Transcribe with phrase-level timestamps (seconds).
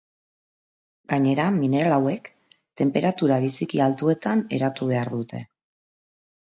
[1.13, 2.33] Gainera, mineral hauek,
[2.83, 5.49] tenperatura biziki altuetan eratu behar dute.